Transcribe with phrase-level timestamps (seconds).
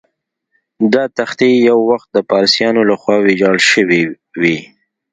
[0.93, 4.01] دا تختې یو وخت د پارسیانو له خوا ویجاړ شوې
[4.41, 4.57] وې.